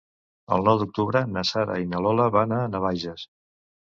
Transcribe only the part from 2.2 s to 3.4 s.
van a Navaixes.